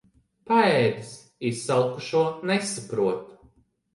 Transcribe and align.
Paēdis 0.51 1.09
izsalkušo 1.51 2.23
nesaprot. 2.53 3.23